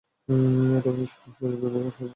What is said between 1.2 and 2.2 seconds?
অস্ত্রের দুনিয়ায় রাজ করবে!